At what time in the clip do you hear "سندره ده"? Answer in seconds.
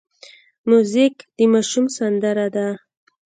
1.97-2.67